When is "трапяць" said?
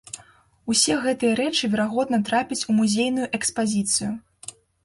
2.31-2.61